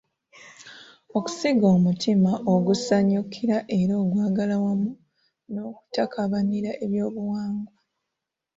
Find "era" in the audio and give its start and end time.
3.79-3.93